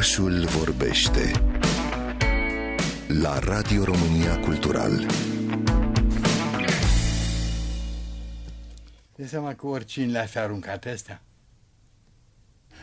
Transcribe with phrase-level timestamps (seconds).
[0.00, 1.32] Orașul vorbește
[3.08, 5.06] la Radio România Cultural.
[9.14, 11.22] De seama că oricine le-a fi aruncat astea?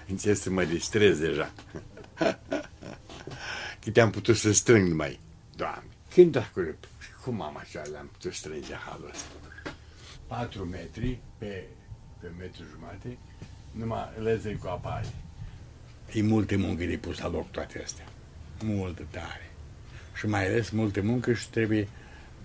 [0.07, 1.53] Încerc să mă distrez deja.
[3.83, 5.19] Câte am putut să strâng numai.
[5.55, 6.77] Doamne, când dracule,
[7.23, 9.27] cum am așa le-am putut strânge halul ăsta?
[10.27, 11.63] 4 metri pe,
[12.19, 13.17] pe metru jumate,
[13.71, 15.07] numai lezei cu apare.
[16.13, 18.05] E multe muncă de pus la loc toate astea.
[18.63, 19.51] Multă tare.
[20.15, 21.87] Și mai ales multe muncă și trebuie,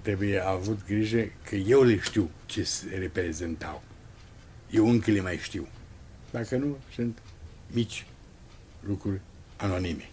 [0.02, 3.82] trebuie avut grijă că eu le știu ce se reprezentau.
[4.70, 5.66] Eu încă le mai știu.
[6.30, 7.18] Dacă nu, sunt
[7.66, 8.06] mici
[8.80, 9.20] lucruri
[9.56, 10.08] anonime.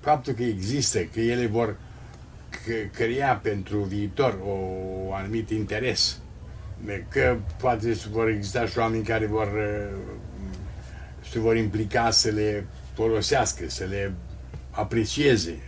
[0.00, 1.76] Faptul că există, că ele vor
[2.92, 4.58] crea pentru viitor o,
[5.06, 6.20] o anumit interes,
[7.08, 9.48] că poate vor exista și oameni care vor
[11.34, 14.14] se vor implica să le folosească, să le
[14.70, 15.58] aprecieze.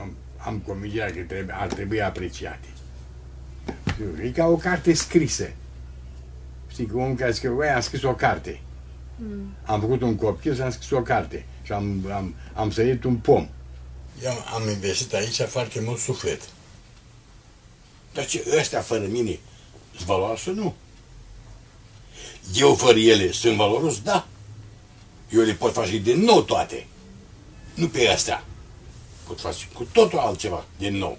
[0.00, 2.68] Am, am convingerea că trebuie, ar trebui apreciate.
[4.22, 5.50] E ca o carte scrisă.
[6.68, 8.60] Știi, că omul care scrie, a scris o carte.
[9.16, 9.54] Mm.
[9.64, 11.44] Am făcut un copil și am scris o carte.
[11.62, 13.48] Și am, am, am sărit un pom.
[14.22, 16.40] Eu am investit aici foarte mult suflet.
[18.12, 19.38] Dar ce, ăștia fără mine
[19.94, 20.50] sunt valoroase?
[20.50, 20.74] Nu.
[22.54, 24.00] Eu fără ele sunt valoros?
[24.00, 24.26] Da.
[25.30, 26.86] Eu le pot face din nou toate.
[27.74, 28.44] Nu pe astea.
[29.26, 31.18] Pot face cu totul altceva din nou.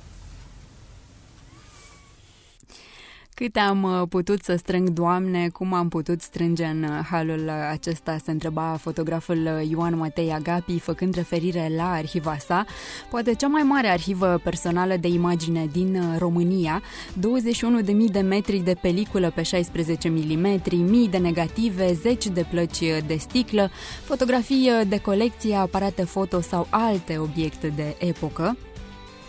[3.35, 8.17] Câte am uh, putut să strâng, Doamne, cum am putut strânge în uh, halul acesta,
[8.23, 12.65] se întreba fotograful uh, Ioan Matei Agapi, făcând referire la arhiva sa,
[13.09, 16.81] poate cea mai mare arhivă personală de imagine din România,
[17.11, 23.15] 21.000 de metri de peliculă pe 16 mm, mii de negative, zeci de plăci de
[23.15, 23.69] sticlă,
[24.03, 28.57] fotografii de colecție, aparate foto sau alte obiecte de epocă,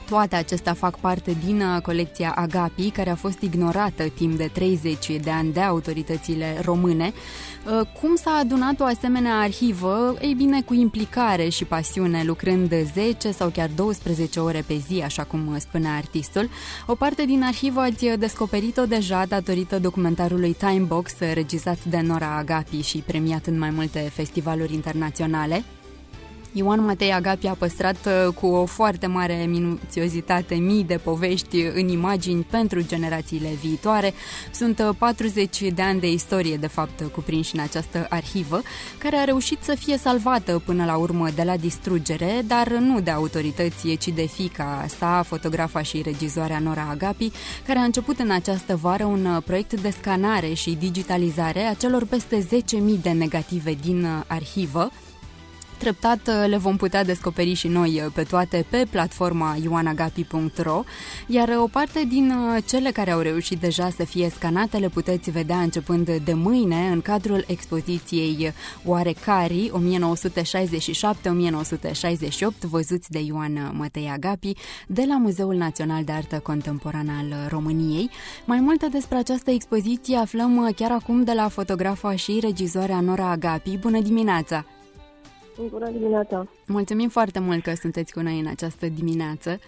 [0.08, 5.11] toate acestea fac parte din uh, colecția Agapi, care a fost ignorată timp de 30
[5.23, 7.12] de ani de autoritățile române.
[7.12, 10.17] Uh, cum s-a adunat o asemenea arhivă?
[10.20, 15.24] Ei bine, cu implicare și pasiune, lucrând 10 sau chiar 12 ore pe zi, așa
[15.24, 16.48] cum spunea artistul.
[16.86, 22.80] O parte din arhivă ați descoperit-o deja datorită documentarului Time Box, regizat de Nora Agapi
[22.80, 25.64] și premiat în mai multe festivaluri internaționale.
[26.56, 31.88] Ioan Matei Agapi a păstrat uh, cu o foarte mare minuțiozitate mii de povești în
[31.88, 34.14] imagini pentru generațiile viitoare.
[34.52, 38.62] Sunt 40 uh, de ani de istorie, de fapt, cuprinși în această arhivă,
[38.98, 43.10] care a reușit să fie salvată până la urmă de la distrugere, dar nu de
[43.10, 47.30] autorități, ci de fica sa, fotografa și regizoarea Nora Agapi,
[47.66, 52.06] care a început în această vară un uh, proiect de scanare și digitalizare a celor
[52.06, 54.90] peste 10.000 de negative din arhivă,
[55.84, 60.83] Treptat uh, le vom putea descoperi și noi uh, pe toate pe platforma ioanagapi.ro,
[61.27, 62.33] iar uh, o parte din
[62.67, 67.00] cele care au reușit deja să fie scanate le puteți vedea începând de mâine în
[67.00, 68.52] cadrul expoziției
[68.84, 69.77] Oarecari 1967-1968
[72.61, 74.52] văzuți de Ioan Mătei Agapi
[74.86, 78.11] de la Muzeul Național de Artă Contemporană al României.
[78.45, 83.78] Mai multe despre această expoziție aflăm chiar acum de la fotografa și regizoarea Nora Agapi.
[83.78, 84.73] Bună dimineața!
[85.70, 86.46] Bună dimineața!
[86.66, 89.58] Mulțumim foarte mult că sunteți cu noi în această dimineață.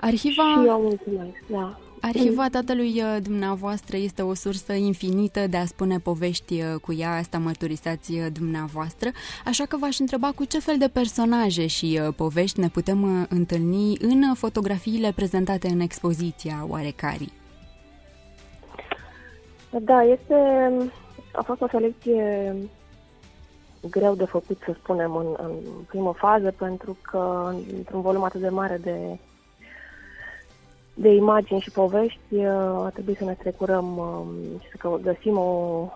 [0.00, 0.42] Arhiva...
[0.42, 1.78] Și eu mulțumesc, da.
[2.00, 7.10] Arhiva tatălui uh, dumneavoastră este o sursă infinită de a spune povești uh, cu ea,
[7.10, 9.10] asta mărturisați uh, dumneavoastră,
[9.44, 14.34] așa că v-aș întreba cu ce fel de personaje și povești ne putem întâlni în
[14.34, 17.32] fotografiile prezentate în expoziția Oarecari.
[19.80, 20.34] Da, este,
[21.32, 22.54] a fost o selecție
[23.90, 25.52] greu de făcut, să spunem, în, în
[25.86, 29.18] primă fază, pentru că într-un volum atât de mare de,
[30.94, 35.88] de imagini și povești uh, a trebuit să ne trecurăm um, și să găsim o,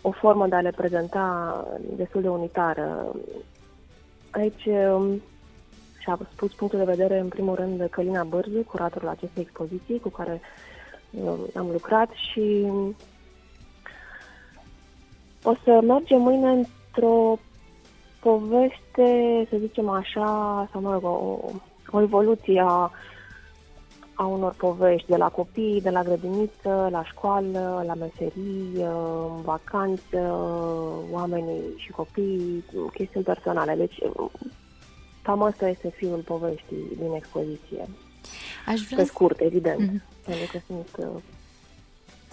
[0.00, 3.14] o formă de a le prezenta destul de unitară.
[4.30, 5.22] Aici um,
[5.98, 10.08] și-a spus punctul de vedere, în primul rând, de Călina Bărzu, curatorul acestei expoziții, cu
[10.08, 10.40] care
[11.10, 12.66] um, am lucrat și
[15.42, 17.38] o să mergem mâine într-o
[18.20, 21.38] poveste, să zicem așa, sau mă rog, o,
[21.90, 22.90] o evoluție a,
[24.14, 28.72] a unor povești, de la copii, de la grădiniță, la școală, la meserii,
[29.34, 30.18] în vacanță,
[31.10, 33.74] oamenii și copii, chestiuni personale.
[33.74, 33.98] Deci,
[35.22, 37.88] cam asta este fiul poveștii din expoziție.
[38.66, 40.24] Aș vrea Pe scurt, evident, mm-hmm.
[40.24, 41.20] pentru că sunt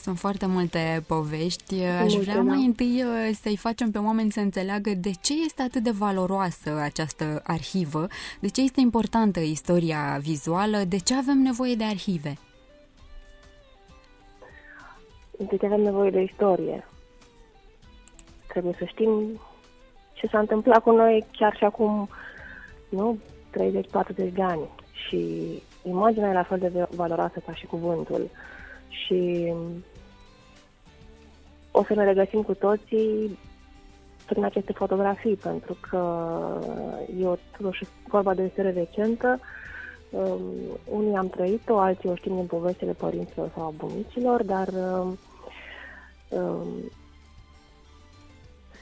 [0.10, 1.84] Sunt foarte multe povești.
[1.84, 2.42] Aș Multe, vrea da.
[2.42, 6.80] mai întâi uh, să-i facem pe oameni să înțeleagă de ce este atât de valoroasă
[6.84, 8.08] această arhivă,
[8.40, 12.34] de ce este importantă istoria vizuală, de ce avem nevoie de arhive.
[15.38, 16.88] Deci avem nevoie de istorie.
[18.48, 19.40] Trebuie să știm
[20.14, 22.10] ce s-a întâmplat cu noi chiar și acum,
[22.90, 23.18] nu,
[23.52, 24.70] 30-40 de ani.
[25.08, 25.52] Și
[25.84, 28.30] imaginea e la fel de valoroasă ca și cuvântul.
[28.90, 29.54] Și
[31.80, 33.38] o să ne regăsim cu toții
[34.26, 36.02] prin aceste fotografii, pentru că
[37.20, 39.40] e o, totuși vorba de o istorie recentă.
[40.10, 40.42] Um,
[40.86, 45.18] unii am trăit-o, alții o știm din povestile părinților sau a bunicilor, dar um,
[46.30, 46.68] um,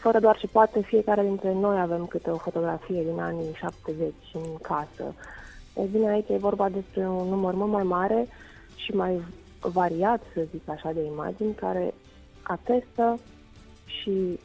[0.02, 4.58] fără doar și poate fiecare dintre noi avem câte o fotografie din anii 70 în
[4.62, 5.14] casă.
[5.76, 8.28] E bine, aici e vorba despre un număr mult mai mare
[8.76, 9.22] și mai
[9.60, 11.94] variat, să zic așa, de imagini care
[12.48, 13.20] atestă
[13.86, 14.40] și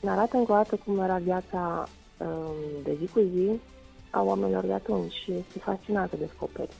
[0.00, 1.88] ne arată încă o dată cum era viața
[2.18, 3.60] um, de zi cu zi
[4.10, 6.70] a oamenilor de atunci și este fascinant să descoperi.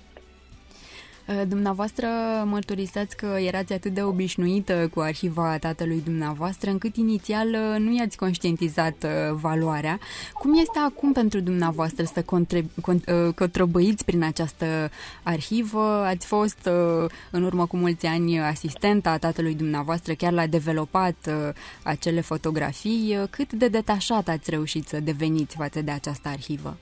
[1.29, 2.07] Uh, Dumneavoastră
[2.45, 8.17] mărturisați că erați atât de obișnuită cu arhiva tatălui dumneavoastră, încât inițial uh, nu i-ați
[8.17, 9.99] conștientizat uh, valoarea.
[10.33, 14.91] Cum este acum pentru dumneavoastră să contre- con- uh, cotrăbăiți prin această
[15.23, 16.05] arhivă?
[16.05, 21.17] Ați fost uh, în urmă cu mulți ani asistenta a tatălui dumneavoastră, chiar l-a dezvoltat
[21.29, 21.35] uh,
[21.83, 23.17] acele fotografii.
[23.21, 26.77] Uh, Cât de detașat ați reușit să deveniți față de această arhivă?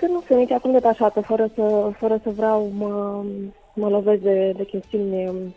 [0.00, 3.24] Cred că nu sunt nici acum detașată, fără să, fără să vreau mă,
[3.74, 5.54] mă lovesc de, de chestiuni um,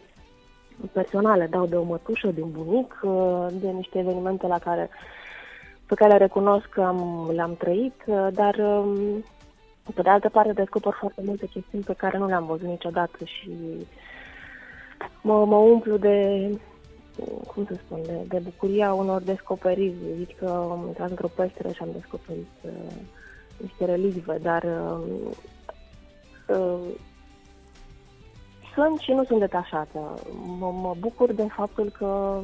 [0.92, 1.48] personale.
[1.52, 4.90] Dau de o mătușă, de un bunic, uh, de niște evenimente la care,
[5.86, 9.24] pe care le recunosc că am, le-am trăit, uh, dar um,
[9.94, 13.52] pe de altă parte descoper foarte multe chestiuni pe care nu le-am văzut niciodată și
[15.22, 16.50] mă, mă umplu de,
[17.54, 19.96] cum să spun, de, de bucuria unor descoperiri.
[20.18, 22.72] Zic că am intrat într-o peșteră și am descoperit uh,
[23.64, 25.00] niște relicve, dar uh,
[26.48, 26.80] uh,
[28.74, 30.00] sunt și nu sunt detașată.
[30.60, 32.42] Mă, mă bucur de faptul că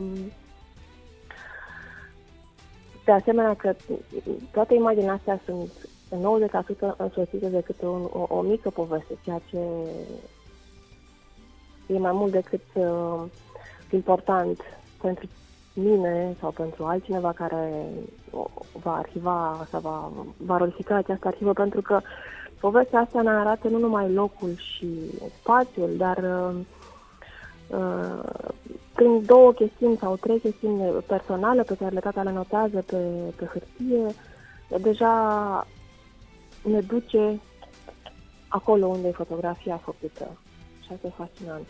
[3.05, 3.75] de asemenea că
[4.51, 5.71] toate imaginile astea sunt
[6.09, 6.49] în
[6.93, 9.57] 90% însoțite de câte un, o, o mică poveste, ceea ce
[11.87, 13.23] e mai mult decât uh,
[13.91, 14.61] important
[15.01, 15.27] pentru
[15.83, 17.85] mine sau pentru altcineva care
[18.31, 18.49] o-
[18.81, 21.99] va arhiva sau va valorifica această arhivă, pentru că
[22.59, 24.87] povestea asta ne arată nu numai locul și
[25.39, 26.55] spațiul, dar uh,
[27.79, 28.53] uh,
[28.95, 32.97] prin două chestiuni sau trei chestiuni personale pe care le tata le notează pe,
[33.35, 34.15] pe hârtie,
[34.81, 35.67] deja
[36.63, 37.39] ne duce
[38.47, 40.37] acolo unde e fotografia făcută.
[40.81, 41.67] Și asta e fascinant.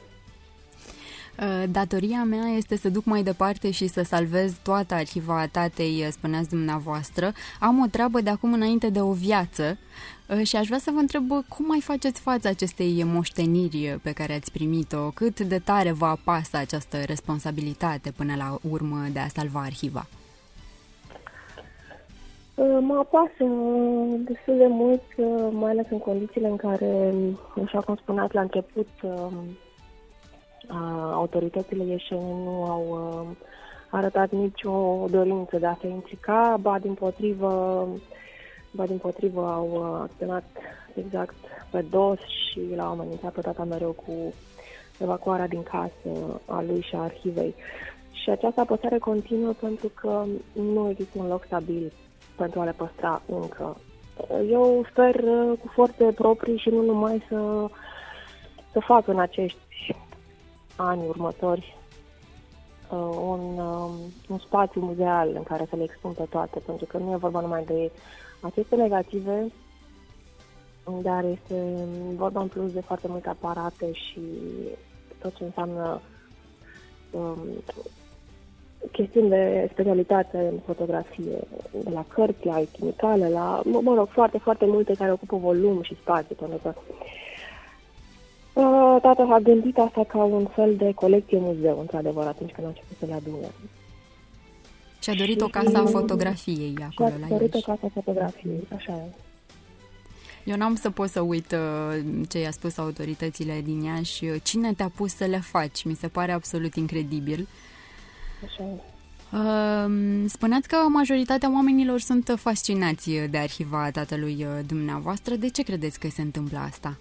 [1.41, 6.07] Uh, Datoria mea este să duc mai departe și să salvez toată arhiva tatei, uh,
[6.12, 7.31] spuneați dumneavoastră.
[7.59, 9.77] Am o treabă de acum înainte de o viață
[10.30, 14.00] uh, și aș vrea să vă întreb uh, cum mai faceți față acestei moșteniri uh,
[14.03, 15.09] pe care ați primit-o?
[15.09, 20.06] Cât de tare vă apasă această responsabilitate până la urmă de a salva arhiva?
[22.56, 23.44] Uh, Mă apasă
[24.18, 27.13] destul de mult, uh, mai ales în condițiile în care,
[27.65, 29.69] așa cum spuneați la început, um, a-
[31.13, 33.38] autoritățile ieșene nu au um,
[33.89, 37.88] arătat nicio dorință de a se implica, ba din potrivă,
[38.72, 40.43] ba din potrivă au uh, acționat
[40.96, 41.36] exact
[41.72, 44.34] pe dos și l-au amenințat pe tata mereu cu
[44.98, 47.55] evacuarea din casă a lui și a arhivei.
[48.12, 51.93] Și această apăsare continuă pentru că nu există un loc stabil
[52.36, 53.77] pentru a le păstra încă.
[54.50, 57.65] Eu sper uh, cu forțe proprii și nu numai să,
[58.72, 59.58] să fac în acești
[60.81, 61.77] ani următori
[62.91, 63.91] uh, un, um,
[64.27, 67.39] un spațiu muzeal în care să le expun pe toate, pentru că nu e vorba
[67.39, 67.91] numai de
[68.41, 69.51] aceste negative,
[71.01, 74.21] dar este vorba în plus de foarte multe aparate și
[75.21, 76.01] tot ce înseamnă
[77.12, 77.39] um,
[78.91, 81.39] chestiuni de specialitate în fotografie,
[81.83, 85.81] de la cărți, la chimicale, la, mă, mă rog, foarte, foarte multe care ocupă volum
[85.81, 87.28] și spațiu, pentru că uh,
[89.01, 92.98] tata a gândit asta ca un fel de colecție muzeu, într-adevăr, atunci când a început
[93.00, 93.51] să le adune.
[95.01, 97.66] Și a dorit o Și- casă a fotografiei Și acolo a la dorit o Iași.
[97.66, 99.13] casă fotografiei, așa e.
[100.44, 104.25] Eu n-am să pot să uit uh, ce i-a spus autoritățile din Iași.
[104.25, 105.84] uh, Cine te-a pus să le faci?
[105.84, 107.48] Mi se pare absolut incredibil.
[108.46, 108.80] Așa e.
[109.38, 115.36] Uh, Spuneați că majoritatea oamenilor sunt fascinați de arhiva tatălui uh, dumneavoastră.
[115.36, 116.98] De ce credeți că se întâmplă asta?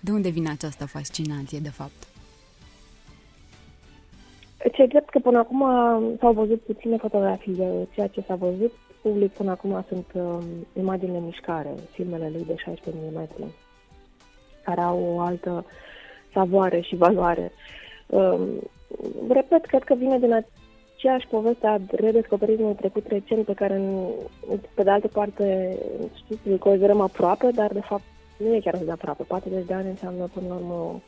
[0.00, 2.08] De unde vine această fascinație, de fapt?
[4.72, 5.64] Ce drept că până acum
[6.18, 8.72] s-au văzut puține fotografii de ceea ce s-a văzut.
[9.02, 10.38] Public până acum sunt uh,
[10.78, 13.28] imaginile în mișcare, filmele lui de 16 mm,
[14.64, 15.64] care au o altă
[16.32, 17.52] savoare și valoare.
[18.06, 18.40] Uh,
[19.28, 23.82] repet, cred că vine din aceeași poveste a redescoperirii unui trecut recent pe care,
[24.74, 25.76] pe de altă parte,
[26.24, 28.02] știți, îl considerăm aproape, dar de fapt
[28.40, 29.22] nu e chiar atât de aproape.
[29.22, 31.00] 40 de ani înseamnă până la urmă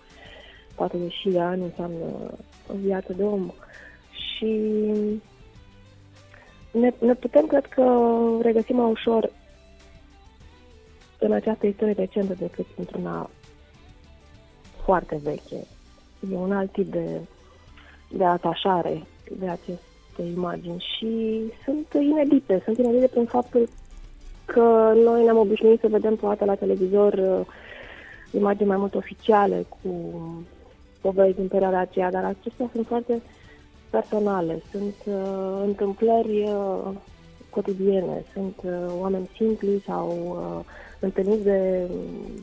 [0.74, 2.04] 40 de ani înseamnă
[2.72, 3.52] o viață de om.
[4.10, 4.46] Și
[6.72, 9.30] ne, ne putem, cred că, regăsim mai ușor
[11.18, 13.30] în această istorie recentă decât într-una
[14.84, 15.66] foarte veche.
[16.30, 17.20] E un alt tip de,
[18.10, 19.02] de atașare
[19.38, 22.62] de aceste imagini și sunt inedite.
[22.64, 23.68] Sunt inedite prin faptul
[24.52, 27.46] că noi ne-am obișnuit să vedem poate la televizor uh,
[28.30, 29.90] imagini mai mult oficiale cu
[31.00, 33.22] povești din perioada aceea, dar acestea sunt foarte
[33.90, 36.90] personale, sunt uh, întâmplări uh,
[37.50, 40.64] cotidiene, sunt uh, oameni simpli sau uh,
[41.00, 41.88] întâlniți de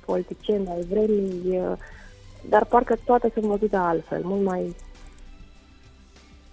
[0.05, 1.71] politicieni ai vremii, uh,
[2.49, 4.75] dar parcă toate sunt văzute altfel, mult mai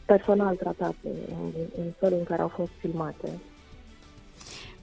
[0.06, 3.28] personal tratate în, în felul în care au fost filmate.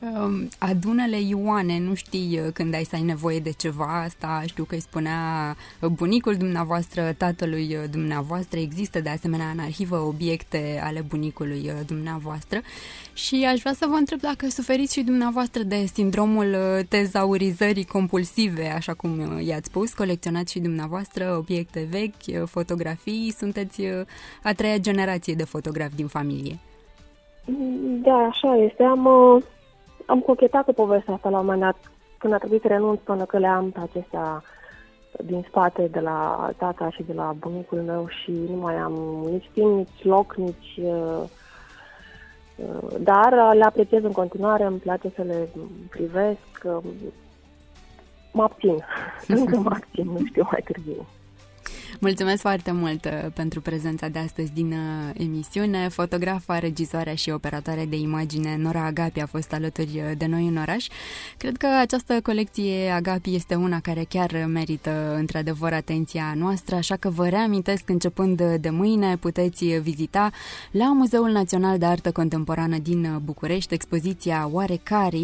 [0.03, 4.63] Um, adună-le Ioane, nu știi uh, când ai să ai nevoie de ceva, asta știu
[4.63, 10.81] că îi spunea uh, bunicul dumneavoastră, tatălui uh, dumneavoastră, există de asemenea în arhivă obiecte
[10.83, 12.59] ale bunicului dumneavoastră
[13.13, 16.55] și aș vrea să vă întreb dacă suferiți și dumneavoastră de sindromul
[16.89, 23.81] tezaurizării compulsive, așa cum i-ați spus, colecționați și dumneavoastră obiecte vechi, fotografii, sunteți
[24.43, 26.57] a treia generație de fotografi din familie.
[28.01, 28.83] Da, așa este.
[28.83, 29.07] Am
[30.13, 31.77] am cochetat cu povestea asta la un moment dat,
[32.17, 34.43] când a trebuit să renunț până că le am pe acestea
[35.25, 38.93] din spate de la tata și de la bunicul meu și nu mai am
[39.31, 40.77] nici timp, nici loc, nici...
[40.77, 41.23] Uh,
[42.55, 45.49] uh, dar le apreciez în continuare, îmi place să le
[45.89, 46.63] privesc.
[46.63, 46.83] Uh,
[48.31, 48.77] mă abțin.
[49.37, 51.05] Încă mă abțin, nu știu mai târziu.
[51.99, 54.77] Mulțumesc foarte mult uh, pentru prezența de astăzi din uh,
[55.17, 55.87] emisiune.
[55.87, 60.57] Fotografa, regizoarea și operatoare de imagine Nora Agapi a fost alături uh, de noi în
[60.57, 60.87] oraș.
[61.37, 67.09] Cred că această colecție Agapi este una care chiar merită într-adevăr atenția noastră, așa că
[67.09, 70.31] vă reamintesc începând de mâine puteți vizita
[70.71, 75.21] la Muzeul Național de Artă Contemporană din București expoziția Oarecare 1967-1968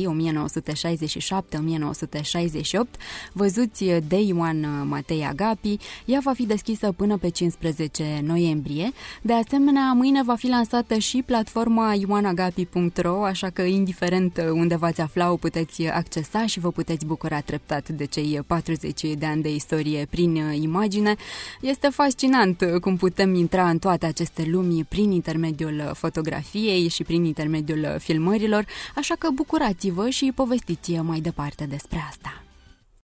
[3.34, 5.78] văzuți de Ioan Matei Agapi.
[6.06, 8.92] Ea va fi deschisă deschisă până pe 15 noiembrie.
[9.22, 15.32] De asemenea, mâine va fi lansată și platforma ioanagapi.ro, așa că indiferent unde v-ați afla,
[15.32, 20.08] o puteți accesa și vă puteți bucura treptat de cei 40 de ani de istorie
[20.10, 21.16] prin imagine.
[21.62, 27.96] Este fascinant cum putem intra în toate aceste lumi prin intermediul fotografiei și prin intermediul
[28.00, 32.44] filmărilor, așa că bucurați-vă și povestiți mai departe despre asta.